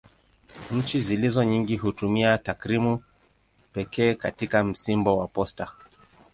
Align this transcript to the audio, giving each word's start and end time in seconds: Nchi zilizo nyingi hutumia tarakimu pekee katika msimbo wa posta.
Nchi 0.71 0.99
zilizo 0.99 1.43
nyingi 1.43 1.77
hutumia 1.77 2.37
tarakimu 2.37 3.03
pekee 3.73 4.13
katika 4.15 4.63
msimbo 4.63 5.17
wa 5.17 5.27
posta. 5.27 5.71